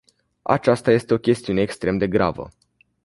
[0.43, 2.49] Aceasta este o chestiune extrem de gravă.